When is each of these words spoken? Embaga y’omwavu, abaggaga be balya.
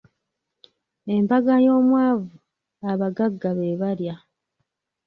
Embaga 1.15 1.55
y’omwavu, 1.65 2.31
abaggaga 2.91 3.49
be 3.57 3.69
balya. 3.81 4.15